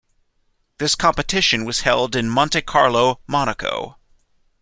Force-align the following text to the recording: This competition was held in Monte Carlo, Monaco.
This 0.79 0.95
competition 0.95 1.63
was 1.63 1.81
held 1.81 2.15
in 2.15 2.27
Monte 2.27 2.63
Carlo, 2.63 3.19
Monaco. 3.27 3.97